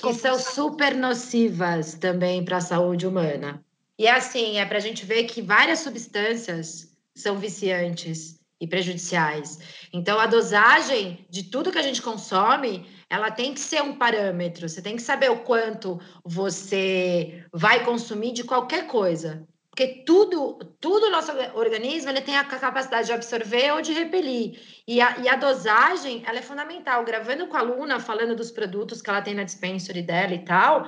[0.01, 3.63] que são super nocivas também para a saúde humana.
[3.97, 9.87] E é assim, é para a gente ver que várias substâncias são viciantes e prejudiciais.
[9.91, 14.69] Então, a dosagem de tudo que a gente consome ela tem que ser um parâmetro.
[14.69, 19.47] Você tem que saber o quanto você vai consumir de qualquer coisa.
[19.69, 24.59] Porque tudo, tudo o nosso organismo ele tem a capacidade de absorver ou de repelir.
[24.87, 27.03] E a, e a dosagem, ela é fundamental.
[27.05, 30.85] Gravando com a aluna, falando dos produtos que ela tem na dispensary dela e tal,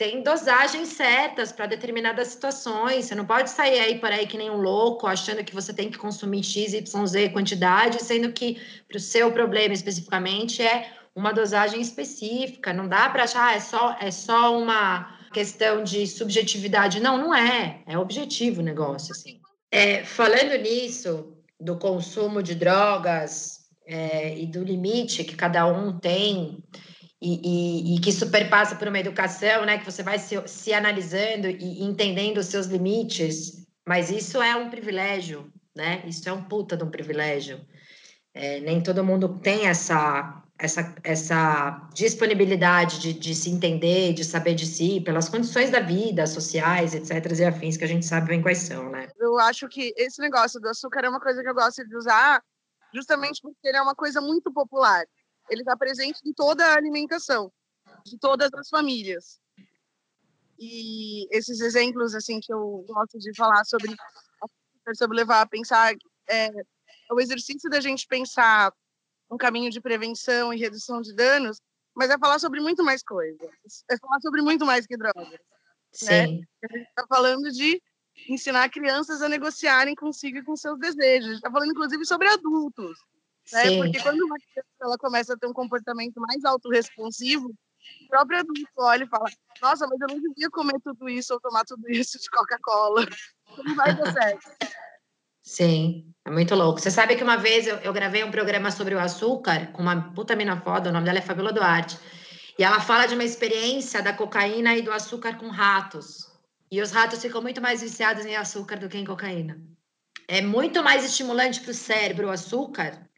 [0.00, 3.04] tem dosagens certas para determinadas situações.
[3.04, 5.90] Você não pode sair aí por aí que nem um louco, achando que você tem
[5.90, 11.32] que consumir X, Y, Z quantidade, sendo que para o seu problema especificamente é uma
[11.32, 12.72] dosagem específica.
[12.72, 17.00] Não dá para achar, ah, é só, é só uma questão de subjetividade.
[17.00, 17.82] Não, não é.
[17.86, 19.40] É objetivo o negócio, assim.
[19.70, 26.64] É, falando nisso, do consumo de drogas é, e do limite que cada um tem,
[27.22, 29.78] e, e, e, que superpassa por uma educação, né?
[29.78, 34.70] Que você vai se, se analisando e entendendo os seus limites, mas isso é um
[34.70, 36.02] privilégio, né?
[36.06, 37.60] Isso é um puta de um privilégio.
[38.32, 44.54] É, nem todo mundo tem essa, essa, essa disponibilidade de, de se entender, de saber
[44.54, 47.38] de si, pelas condições da vida, sociais, etc.
[47.38, 49.08] e afins, que a gente sabe bem quais são, né?
[49.18, 52.42] Eu acho que esse negócio do açúcar é uma coisa que eu gosto de usar
[52.92, 55.04] justamente porque ele é uma coisa muito popular.
[55.48, 57.50] Ele está presente em toda a alimentação,
[58.04, 59.40] de todas as famílias.
[60.58, 63.96] E esses exemplos, assim, que eu gosto de falar sobre,
[64.94, 65.94] sobre levar a pensar,
[66.28, 68.70] é, é o exercício da gente pensar
[69.30, 71.60] um caminho de prevenção e redução de danos,
[71.94, 73.48] mas é falar sobre muito mais coisas.
[73.90, 75.30] É falar sobre muito mais que drogas.
[75.30, 75.38] Né?
[75.92, 76.06] Sim.
[76.08, 76.44] Né?
[76.64, 77.80] A gente está falando de
[78.28, 81.36] ensinar crianças a negociarem consigo e com seus desejos.
[81.36, 82.98] Está falando, inclusive, sobre adultos.
[83.52, 83.76] Né?
[83.76, 88.68] Porque quando uma criança ela começa a ter um comportamento mais autorresponsivo, o próprio adulto
[88.78, 89.28] olha e fala:
[89.60, 93.06] Nossa, mas eu não devia comer tudo isso ou tomar tudo isso de Coca-Cola.
[93.64, 94.48] Não vai dar certo.
[95.50, 96.78] Sim, é muito louco.
[96.78, 100.12] Você sabe que uma vez eu, eu, gravei um programa sobre o açúcar com uma
[100.12, 101.98] puta mina foda, o nome dela é Fabiola Duarte.
[102.56, 106.30] E ela fala de uma experiência da cocaína e do açúcar com ratos.
[106.70, 109.60] E os ratos ficam muito mais viciados em açúcar do que em cocaína.
[110.28, 113.10] É muito mais estimulante para o cérebro o açúcar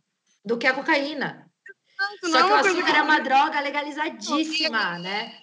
[0.43, 1.51] do que a cocaína.
[2.23, 5.39] Não, Só que o açúcar é uma droga legalizadíssima, né?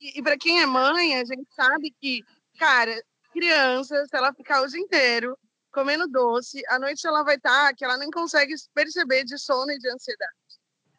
[0.00, 2.22] E, e para quem é mãe, a gente sabe que,
[2.60, 2.94] cara,
[3.32, 5.36] criança, se ela ficar o dia inteiro
[5.72, 9.72] comendo doce, à noite ela vai estar tá, que ela nem consegue perceber de sono
[9.72, 10.32] e de ansiedade.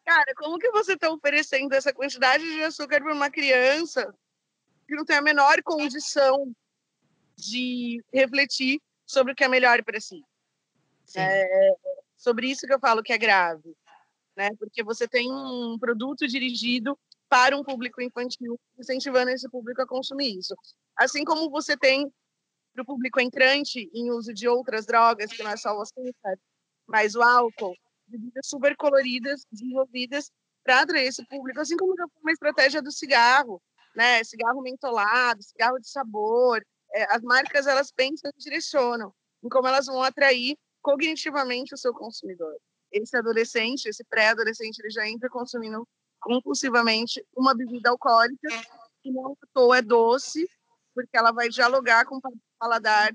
[0.06, 4.14] Cara, como que você está oferecendo essa quantidade de açúcar para uma criança
[4.88, 6.54] que não tem a menor condição
[7.38, 10.22] de refletir sobre o que é melhor para si?
[11.16, 11.74] É,
[12.18, 13.76] sobre isso que eu falo que é grave,
[14.36, 14.50] né?
[14.60, 16.98] Porque você tem um produto dirigido
[17.30, 20.56] para um público infantil, incentivando esse público a consumir isso.
[20.96, 22.12] Assim como você tem
[22.74, 26.38] para o público entrante em uso de outras drogas, que não é só o açúcar,
[26.88, 27.76] mas o álcool,
[28.08, 30.32] bebidas super coloridas, desenvolvidas
[30.64, 33.62] para atrair esse público, assim como uma estratégia do cigarro,
[33.96, 34.24] né?
[34.24, 36.66] Cigarro mentolado, cigarro de sabor.
[36.94, 41.94] É, as marcas elas pensam e direcionam em como elas vão atrair cognitivamente o seu
[41.94, 42.56] consumidor.
[42.92, 45.88] Esse adolescente, esse pré-adolescente, ele já entra consumindo
[46.20, 48.50] compulsivamente uma bebida alcoólica
[49.02, 50.48] que não é doce,
[50.94, 52.22] porque ela vai dialogar com o
[52.60, 53.12] paladar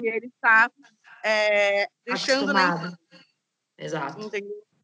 [0.00, 0.70] e ele está
[1.24, 2.50] é, deixando...
[2.50, 2.98] Acostumado.
[3.78, 4.30] Exato.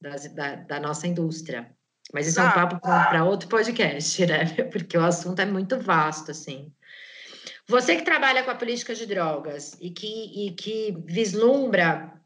[0.01, 1.75] Da, da, da, nossa indústria.
[2.13, 2.45] Mas isso ah.
[2.45, 4.45] é um papo para outro podcast, né?
[4.71, 6.73] Porque o assunto é muito vasto, assim.
[7.69, 12.21] Você que trabalha com a política de drogas e que, e que vislumbra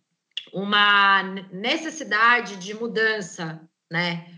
[0.52, 4.35] uma necessidade de mudança, né?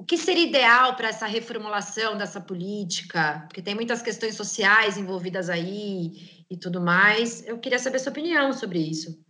[0.00, 3.44] O que seria ideal para essa reformulação dessa política?
[3.46, 7.46] Porque tem muitas questões sociais envolvidas aí e tudo mais.
[7.46, 9.22] Eu queria saber sua opinião sobre isso.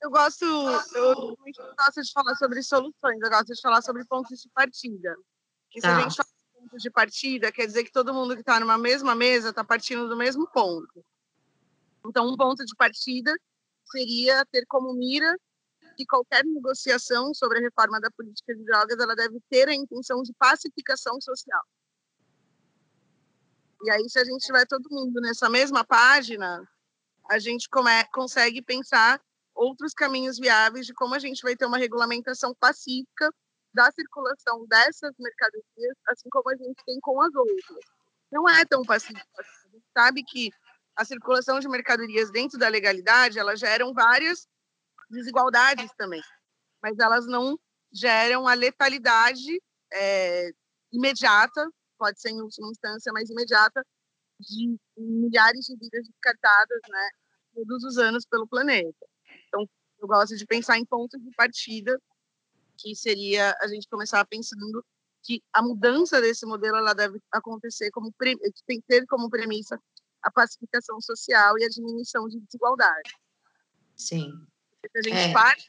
[0.00, 1.36] Eu gosto, eu
[1.76, 5.16] gosto de falar sobre soluções, eu gosto de falar sobre pontos de partida.
[5.68, 5.88] Que tá.
[5.88, 6.02] se a tá.
[6.02, 9.16] gente fala de pontos de partida, quer dizer que todo mundo que está numa mesma
[9.16, 11.04] mesa está partindo do mesmo ponto.
[12.06, 13.34] Então, um ponto de partida
[13.90, 15.36] seria ter como mira
[16.00, 20.22] que qualquer negociação sobre a reforma da política de drogas ela deve ter a intenção
[20.22, 21.62] de pacificação social.
[23.82, 26.66] E aí, se a gente tiver todo mundo nessa mesma página,
[27.30, 29.20] a gente come, consegue pensar
[29.54, 33.32] outros caminhos viáveis de como a gente vai ter uma regulamentação pacífica
[33.74, 37.84] da circulação dessas mercadorias, assim como a gente tem com as outras.
[38.32, 39.20] Não é tão pacífico.
[39.38, 40.50] A gente sabe que
[40.96, 44.46] a circulação de mercadorias dentro da legalidade, elas geram várias
[45.10, 46.22] desigualdades também,
[46.82, 47.58] mas elas não
[47.92, 49.60] geram a letalidade
[49.92, 50.50] é,
[50.92, 51.68] imediata,
[51.98, 53.84] pode ser em última instância, mas imediata,
[54.38, 57.08] de milhares de vidas descartadas, né,
[57.54, 59.06] todos os anos pelo planeta.
[59.48, 59.68] Então,
[59.98, 62.00] eu gosto de pensar em pontos de partida,
[62.78, 64.82] que seria a gente começar pensando
[65.22, 68.38] que a mudança desse modelo ela deve acontecer como tem
[68.80, 69.78] que ter como premissa
[70.22, 73.10] a pacificação social e a diminuição de desigualdade.
[73.94, 74.32] Sim
[74.94, 75.32] a gente é.
[75.32, 75.68] parte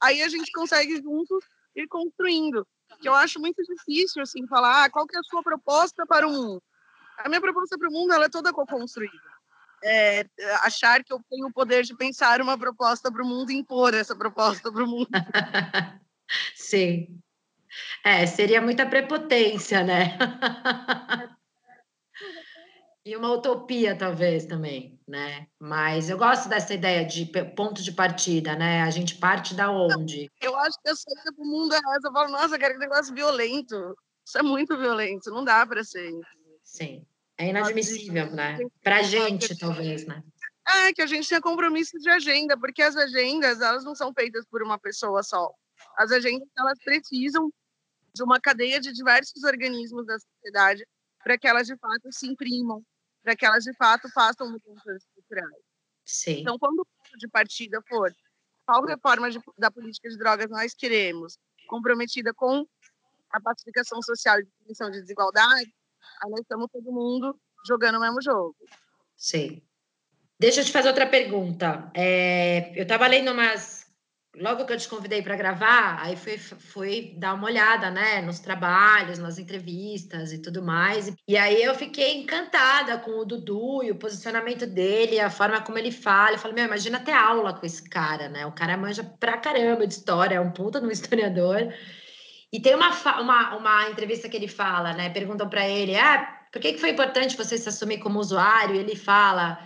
[0.00, 1.44] aí a gente consegue juntos
[1.74, 2.66] ir construindo.
[3.00, 6.26] Que eu acho muito difícil assim falar ah, qual que é a sua proposta para
[6.26, 6.62] o mundo.
[7.18, 9.28] A minha proposta para o mundo ela é toda co-construída.
[9.84, 10.26] É,
[10.62, 13.94] achar que eu tenho o poder de pensar uma proposta para o mundo e impor
[13.94, 15.08] essa proposta para o mundo.
[16.56, 17.20] Sim.
[18.04, 20.18] É, seria muita prepotência, né?
[23.08, 25.46] E uma utopia, talvez, também, né?
[25.58, 27.24] Mas eu gosto dessa ideia de
[27.56, 28.82] ponto de partida, né?
[28.82, 30.30] A gente parte da onde?
[30.42, 32.08] Eu acho que a saída pro mundo é essa.
[32.08, 33.96] Eu falo, nossa, cara, que negócio violento.
[34.26, 36.12] Isso é muito violento, não dá para ser.
[36.62, 37.02] Sim,
[37.38, 38.58] é inadmissível, né?
[38.82, 40.22] Pra gente, talvez, né?
[40.68, 44.44] É, que a gente tenha compromisso de agenda, porque as agendas, elas não são feitas
[44.50, 45.50] por uma pessoa só.
[45.96, 47.50] As agendas, elas precisam
[48.14, 50.86] de uma cadeia de diversos organismos da sociedade
[51.24, 52.82] para que elas, de fato, se imprimam,
[53.28, 55.62] para que elas, de fato, façam mudanças estruturais.
[56.02, 56.40] Sim.
[56.40, 58.10] Então, quando o ponto de partida for
[58.64, 61.36] qual reforma de, da política de drogas nós queremos,
[61.66, 62.66] comprometida com
[63.30, 65.70] a pacificação social e diminuição de desigualdade,
[66.22, 68.56] aí nós estamos todo mundo jogando o mesmo jogo.
[69.14, 69.60] Sim.
[70.40, 71.90] Deixa eu te fazer outra pergunta.
[71.94, 73.77] É, eu estava lendo umas.
[74.40, 78.38] Logo que eu te convidei para gravar, aí fui, fui dar uma olhada, né, nos
[78.38, 81.12] trabalhos, nas entrevistas e tudo mais.
[81.26, 85.78] E aí eu fiquei encantada com o Dudu e o posicionamento dele, a forma como
[85.78, 86.32] ele fala.
[86.32, 88.46] Eu falei, meu, imagina ter aula com esse cara, né?
[88.46, 91.72] O cara manja pra caramba de história, é um puta no historiador.
[92.52, 95.10] E tem uma, uma, uma entrevista que ele fala, né?
[95.10, 98.74] Perguntam para ele, ah, por que, que foi importante você se assumir como usuário?
[98.74, 99.58] E ele fala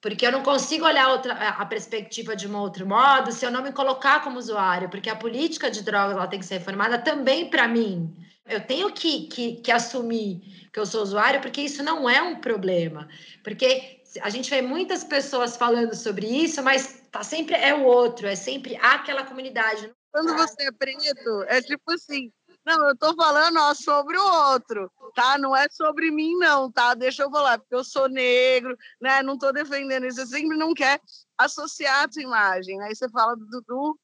[0.00, 3.62] porque eu não consigo olhar outra, a perspectiva de um outro modo se eu não
[3.62, 7.48] me colocar como usuário, porque a política de drogas ela tem que ser reformada também
[7.50, 8.14] para mim.
[8.48, 12.36] Eu tenho que, que, que assumir que eu sou usuário, porque isso não é um
[12.36, 13.08] problema.
[13.42, 18.26] Porque a gente vê muitas pessoas falando sobre isso, mas tá sempre é o outro,
[18.26, 19.90] é sempre aquela comunidade.
[20.12, 22.30] Quando você é preto, é tipo assim,
[22.66, 25.38] não, eu tô falando ó, sobre o outro, tá?
[25.38, 26.94] Não é sobre mim, não, tá?
[26.94, 29.22] Deixa eu falar, porque eu sou negro, né?
[29.22, 30.16] Não tô defendendo isso.
[30.16, 31.00] Você sempre não quer
[31.38, 32.82] associar a tua imagem.
[32.82, 33.96] Aí você fala do Dudu,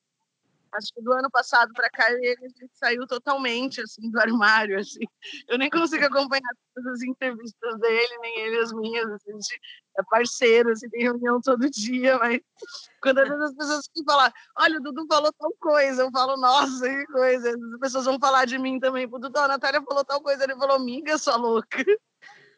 [0.73, 2.37] acho que do ano passado para cá ele
[2.75, 5.05] saiu totalmente assim do armário assim
[5.49, 9.61] eu nem consigo acompanhar todas as entrevistas dele nem ele as minhas assim, a gente
[9.99, 12.41] é parceiro assim, tem reunião todo dia mas
[13.03, 17.51] quando as pessoas falam olha o Dudu falou tal coisa eu falo nossa que coisa
[17.51, 20.57] as pessoas vão falar de mim também o Dudu a Natália falou tal coisa ele
[20.57, 21.85] falou amiga sua louca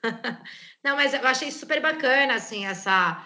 [0.85, 3.25] não mas eu achei super bacana assim essa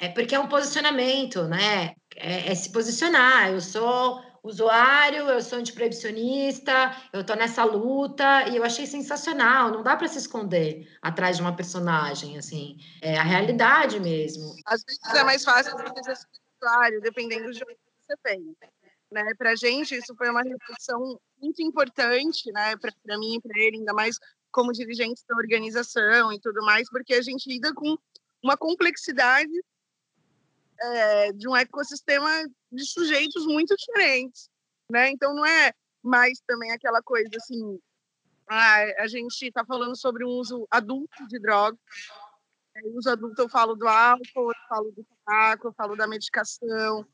[0.00, 1.94] é porque é um posicionamento, né?
[2.16, 3.50] É, é, se posicionar.
[3.50, 9.70] Eu sou usuário, eu sou antiproibicionista, eu tô nessa luta e eu achei sensacional.
[9.70, 12.78] Não dá para se esconder atrás de uma personagem, assim.
[13.02, 14.54] É a realidade mesmo.
[14.66, 16.26] Às vezes é mais fácil você ser
[16.60, 18.56] usuário, dependendo do jogo que você tem.
[19.10, 19.24] Né?
[19.36, 22.76] Para gente, isso foi uma reflexão muito importante, né?
[22.76, 24.18] Para mim e para ele, ainda mais
[24.50, 27.96] como dirigente da organização e tudo mais, porque a gente lida com
[28.42, 29.52] uma complexidade
[30.80, 32.28] é, de um ecossistema
[32.70, 34.48] de sujeitos muito diferentes,
[34.90, 35.10] né?
[35.10, 37.78] Então não é mais também aquela coisa assim,
[38.48, 41.78] ah, a gente está falando sobre um uso adulto de drogas.
[42.94, 47.04] Uso adulto eu falo do álcool, eu falo do tabaco, eu falo da medicação,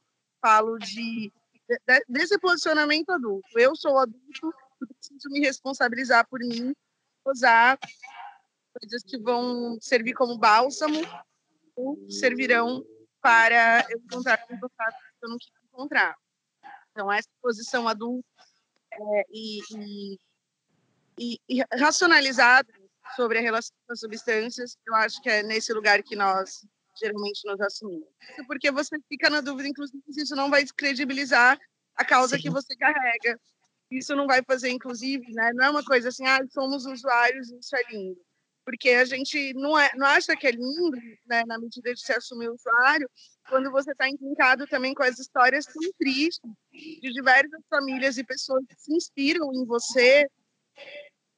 [0.41, 3.49] falo de, de desse posicionamento adulto.
[3.59, 6.75] Eu sou adulto, preciso me responsabilizar por mim,
[7.27, 7.79] usar
[8.79, 11.01] coisas que vão servir como bálsamo
[11.75, 12.85] ou servirão
[13.21, 16.17] para eu encontrar o resultado que eu não queria encontrar.
[16.91, 18.27] Então, essa posição adulta
[18.93, 19.61] é, e,
[21.19, 22.73] e, e, racionalizada
[23.17, 26.67] sobre a relação com as substâncias, eu acho que é nesse lugar que nós
[27.01, 28.09] geralmente nos assumimos.
[28.47, 31.59] Porque você fica na dúvida, inclusive, se isso não vai descredibilizar
[31.97, 32.43] a causa Sim.
[32.43, 33.39] que você carrega.
[33.91, 35.53] Isso não vai fazer, inclusive, né?
[35.55, 38.21] não é uma coisa assim, ah, somos usuários, isso é lindo
[38.65, 40.97] porque a gente não, é, não acha que é lindo,
[41.27, 43.09] né, na medida de se assumir usuário,
[43.49, 46.41] quando você está encantado também com as histórias tão tristes
[46.73, 50.27] de diversas famílias e pessoas que se inspiram em você,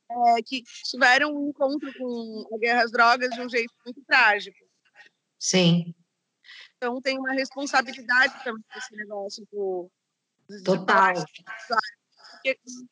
[0.08, 4.56] é, que tiveram um encontro com a guerra às drogas de um jeito muito trágico.
[5.38, 5.94] Sim.
[6.76, 9.90] Então tem uma responsabilidade também nesse negócio do,
[10.64, 11.14] Total.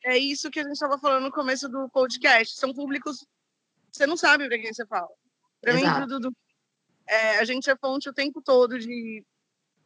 [0.05, 2.57] é isso que a gente estava falando no começo do podcast.
[2.57, 3.24] São públicos
[3.95, 5.09] você não sabe para quem você fala.
[5.61, 6.34] Para mim, Dudu,
[7.07, 9.24] é, a gente é fonte o tempo todo de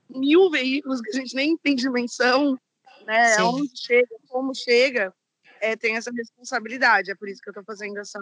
[0.08, 2.58] mil veículos que a gente nem tem dimensão,
[3.04, 3.34] né?
[3.34, 3.42] Sim.
[3.42, 5.14] Onde chega, como chega,
[5.60, 7.10] é, tem essa responsabilidade.
[7.10, 8.18] É por isso que eu estou fazendo essa,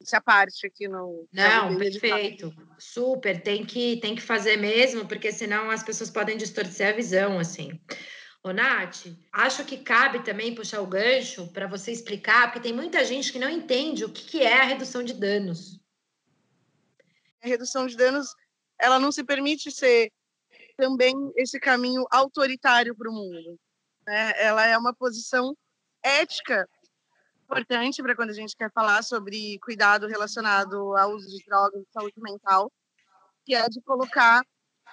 [0.00, 1.28] essa parte aqui no.
[1.32, 2.54] Não, perfeito.
[2.78, 7.38] Super, tem que, tem que fazer mesmo, porque senão as pessoas podem distorcer a visão,
[7.38, 7.78] assim.
[8.46, 13.02] Ô, Nath, acho que cabe também puxar o gancho para você explicar, porque tem muita
[13.02, 15.80] gente que não entende o que, é a redução de danos.
[17.42, 18.34] A redução de danos,
[18.78, 20.12] ela não se permite ser
[20.76, 23.58] também esse caminho autoritário para o mundo.
[24.06, 24.34] Né?
[24.36, 25.56] Ela é uma posição
[26.02, 26.68] ética
[27.44, 31.92] importante para quando a gente quer falar sobre cuidado relacionado ao uso de drogas e
[31.92, 32.70] saúde mental,
[33.46, 34.44] que é de colocar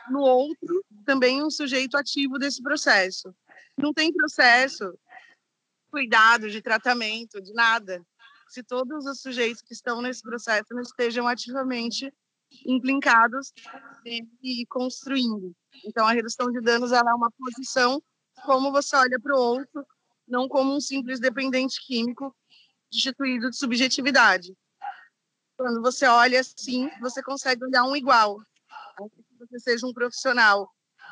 [0.09, 3.33] no outro também um sujeito ativo desse processo.
[3.81, 4.93] Não tem processo,
[5.89, 8.05] cuidado, de tratamento, de nada,
[8.47, 12.13] se todos os sujeitos que estão nesse processo não estejam ativamente
[12.65, 13.53] implicados
[14.43, 15.55] e construindo.
[15.85, 18.01] Então, a redução de danos ela é uma posição
[18.45, 19.85] como você olha para o outro,
[20.27, 22.35] não como um simples dependente químico
[22.91, 24.53] destituído de subjetividade.
[25.57, 28.39] Quando você olha assim, você consegue olhar um igual.
[28.97, 30.69] Que você seja um profissional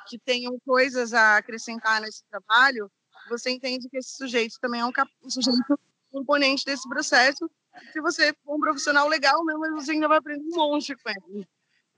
[0.10, 2.92] que tenha coisas a acrescentar nesse trabalho,
[3.30, 4.92] você entende que esse sujeito também é um,
[5.24, 5.80] um sujeito
[6.12, 7.50] componente desse processo.
[7.94, 11.48] Se você for um profissional legal mesmo, você ainda vai aprender um monte com ele.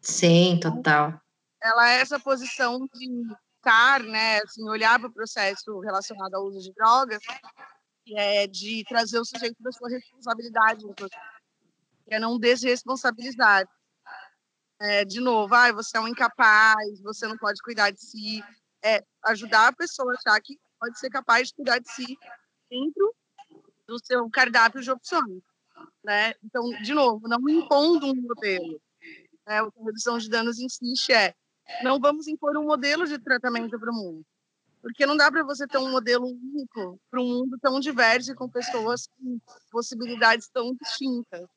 [0.02, 1.20] Sim, total.
[1.64, 3.08] Ela é essa posição de
[3.56, 7.20] estar, né, assim, olhar para o processo relacionado ao uso de drogas,
[8.04, 13.66] que é de trazer o sujeito da sua responsabilidade, que é não desresponsabilizar.
[14.82, 18.44] É, de novo, ah, você é um incapaz, você não pode cuidar de si.
[18.84, 22.18] É ajudar a pessoa a achar que pode ser capaz de cuidar de si
[22.68, 23.16] dentro
[23.88, 25.44] do seu cardápio de opções.
[26.04, 26.34] Né?
[26.44, 28.82] Então, de novo, não impondo um modelo.
[29.46, 29.62] Né?
[29.62, 31.36] O que a redução de danos insiste é
[31.84, 34.26] não vamos impor um modelo de tratamento para o mundo.
[34.82, 38.36] Porque não dá para você ter um modelo único para um mundo tão diverso e
[38.36, 41.48] com pessoas com possibilidades tão distintas.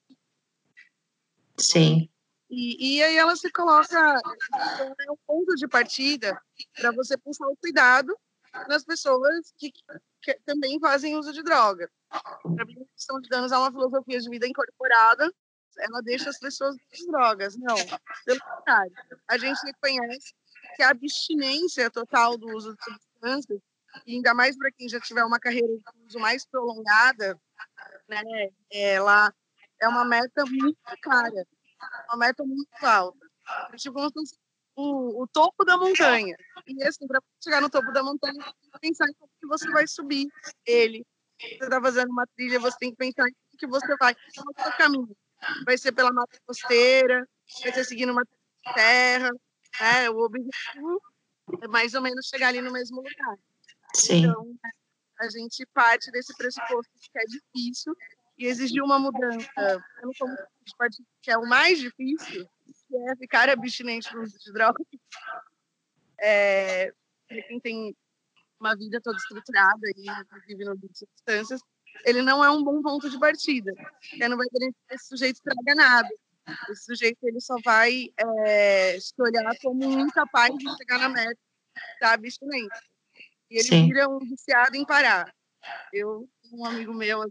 [1.56, 2.10] Sim.
[2.54, 6.40] E, e aí ela se coloca é um ponto de partida
[6.76, 8.16] para você pensar o cuidado
[8.68, 9.72] nas pessoas que,
[10.22, 11.90] que, também fazem uso de droga.
[12.08, 15.28] Para mim, a questão de danos é uma filosofia de vida incorporada
[15.78, 17.56] ela deixa as pessoas com drogas.
[17.56, 17.74] Não,
[18.24, 18.92] pelo contrário.
[19.28, 20.34] A gente reconhece
[20.76, 23.60] que a abstinência total do uso de substâncias,
[24.06, 27.38] e ainda mais para quem já tiver uma carreira de uso mais prolongada,
[28.08, 28.22] né,
[28.70, 29.32] ela
[29.80, 31.46] é uma meta muito cara,
[32.08, 33.18] uma meta muito alta.
[33.76, 34.00] Tipo,
[34.76, 36.36] o, o topo da montanha.
[36.66, 39.46] E assim, para chegar no topo da montanha, você tem que pensar em como que
[39.46, 40.26] você vai subir
[40.66, 41.04] ele.
[41.40, 44.14] Você está fazendo uma trilha, você tem que pensar em como que você vai.
[44.14, 45.16] Qual é o seu caminho?
[45.64, 47.28] vai ser pela mata costeira,
[47.62, 48.22] vai ser seguindo uma
[48.74, 49.30] terra.
[49.80, 50.10] Né?
[50.10, 51.02] O objetivo
[51.62, 53.36] é mais ou menos chegar ali no mesmo lugar.
[53.94, 54.26] Sim.
[54.26, 54.54] Então,
[55.20, 57.94] a gente parte desse pressuposto que é difícil
[58.36, 59.48] e exigir uma mudança,
[61.22, 62.48] que é o mais difícil,
[62.88, 64.86] que é ficar abstinente do uso de drogas.
[66.20, 66.92] É,
[67.28, 67.96] para quem tem
[68.58, 70.04] uma vida toda estruturada e
[70.46, 71.60] vive no uso de substâncias,
[72.04, 73.72] ele não é um bom ponto de partida.
[74.12, 76.08] Ele não vai que esse sujeito traga nada.
[76.68, 81.38] Esse sujeito ele só vai é, se olhar como incapaz de chegar na meta
[82.00, 82.82] da abstinência.
[83.50, 83.86] E ele Sim.
[83.86, 85.32] vira um viciado em parar.
[85.92, 87.22] Eu, um amigo meu,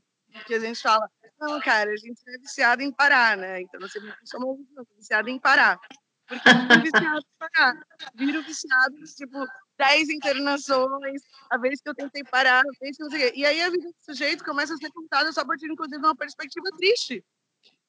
[0.45, 1.09] que a gente fala,
[1.39, 3.61] não, cara, a gente é viciado em parar, né?
[3.61, 4.57] Então você não chama
[4.97, 5.79] viciado em parar.
[6.27, 7.87] Porque é viciado em parar.
[8.15, 9.45] Vira o viciado, tipo,
[9.77, 13.33] 10 internações, a vez que eu tentei parar, a vez que eu sei.
[13.35, 16.05] E aí a vida do sujeito começa a ser contada só a partir, inclusive, de
[16.05, 17.23] uma perspectiva triste.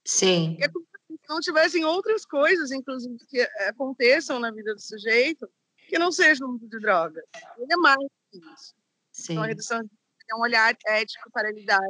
[0.04, 0.56] Sim.
[0.60, 5.48] É como se não tivessem outras coisas, inclusive, que aconteçam na vida do sujeito
[5.88, 7.22] que não sejam uso de droga.
[7.58, 7.98] Ele é mais
[8.30, 8.74] que isso.
[9.12, 9.32] Sim.
[9.34, 11.80] Então, a redução é um olhar ético para lidar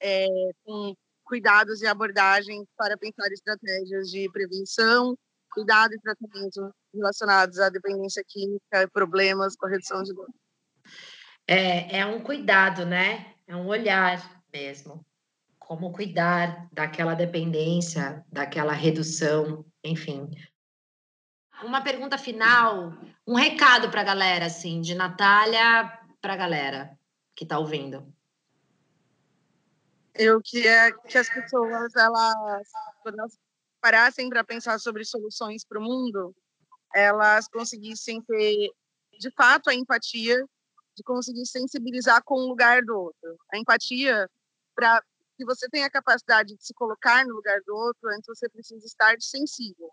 [0.00, 0.26] é,
[0.64, 0.94] com
[1.24, 5.16] cuidados e abordagens para pensar estratégias de prevenção,
[5.52, 10.28] cuidado e tratamento relacionados à dependência química problemas com a redução de dor.
[11.46, 13.34] É, é um cuidado, né?
[13.46, 15.04] É um olhar mesmo.
[15.58, 20.30] Como cuidar daquela dependência, daquela redução, enfim.
[21.62, 22.92] Uma pergunta final,
[23.26, 26.98] um recado para a galera, assim, de Natália para a galera
[27.36, 28.12] que está ouvindo.
[30.22, 32.68] Eu queria que as pessoas, elas,
[33.02, 33.38] quando elas
[33.80, 36.36] parassem para pensar sobre soluções para o mundo,
[36.94, 38.70] elas conseguissem ter,
[39.18, 40.44] de fato, a empatia
[40.94, 43.38] de conseguir sensibilizar com o lugar do outro.
[43.50, 44.28] A empatia,
[44.74, 45.02] para
[45.38, 48.84] que você tenha a capacidade de se colocar no lugar do outro, antes você precisa
[48.84, 49.88] estar sensível.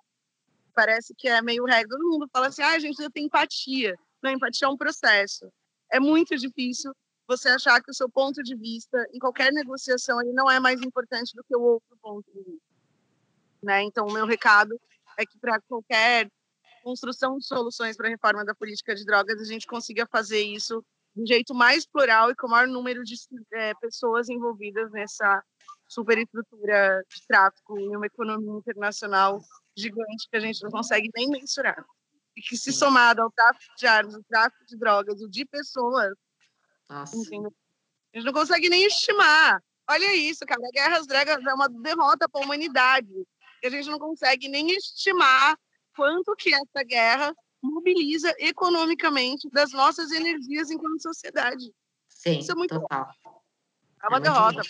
[0.76, 1.88] Parece que é meio regra.
[1.88, 3.96] Todo mundo fala assim, ah, gente, eu tenho empatia.
[4.22, 5.50] Não, empatia é um processo.
[5.90, 6.92] É muito difícil
[7.28, 10.82] você achar que o seu ponto de vista, em qualquer negociação, ele não é mais
[10.82, 12.68] importante do que o outro ponto de vista.
[13.62, 13.84] Né?
[13.84, 14.80] Então, o meu recado
[15.18, 16.32] é que para qualquer
[16.84, 20.84] construção de soluções para a reforma da política de drogas, a gente consiga fazer isso
[21.14, 23.16] do jeito mais plural e com o maior número de
[23.54, 25.44] é, pessoas envolvidas nessa
[25.88, 29.42] superestrutura de tráfico e uma economia internacional
[29.76, 31.84] gigante que a gente não consegue nem mensurar.
[32.36, 36.14] E que, se somado ao tráfico de armas, o tráfico de drogas, o de pessoas,
[36.90, 40.62] a gente não consegue nem estimar Olha isso, cara.
[40.68, 43.08] A guerra às drogas é uma derrota para a humanidade.
[43.64, 45.58] E a gente não consegue nem estimar
[45.96, 47.34] quanto que essa guerra
[47.64, 51.72] mobiliza economicamente das nossas energias enquanto sociedade.
[52.08, 53.10] Sim, Isso é muito total.
[54.04, 54.62] É uma é derrota.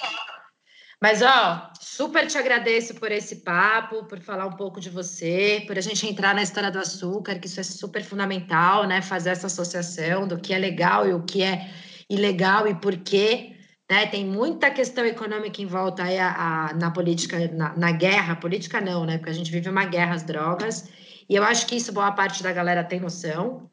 [1.02, 5.78] Mas, ó, super te agradeço por esse papo, por falar um pouco de você, por
[5.78, 9.02] a gente entrar na história do açúcar, que isso é super fundamental, né?
[9.02, 11.70] Fazer essa associação do que é legal e o que é
[12.10, 13.54] ilegal e por quê.
[13.90, 14.06] Né?
[14.08, 16.32] Tem muita questão econômica em volta aí a,
[16.70, 19.18] a na política, na, na, guerra, política não, né?
[19.18, 20.90] Porque a gente vive uma guerra às drogas,
[21.30, 23.70] e eu acho que isso boa parte da galera tem noção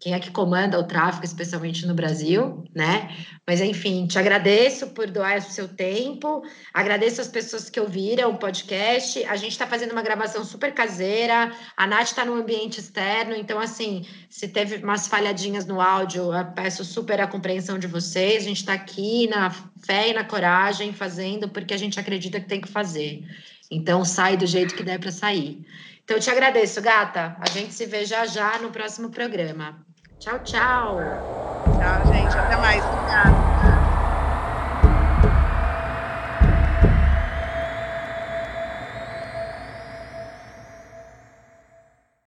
[0.00, 3.10] quem é que comanda o tráfico, especialmente no Brasil, né?
[3.44, 6.42] Mas enfim, te agradeço por doar o seu tempo,
[6.72, 9.24] agradeço as pessoas que ouviram o podcast.
[9.24, 13.58] A gente está fazendo uma gravação super caseira, a Nath está no ambiente externo, então,
[13.58, 18.44] assim, se teve umas falhadinhas no áudio, eu peço super a compreensão de vocês.
[18.44, 19.50] A gente está aqui na
[19.84, 23.24] fé e na coragem fazendo porque a gente acredita que tem que fazer.
[23.68, 25.66] Então, sai do jeito que der para sair.
[26.04, 27.36] Então, eu te agradeço, gata.
[27.40, 29.87] A gente se vê já já no próximo programa.
[30.20, 30.96] Tchau, tchau.
[31.78, 32.38] Tchau, gente.
[32.38, 32.84] Até mais.
[32.84, 33.47] Obrigada.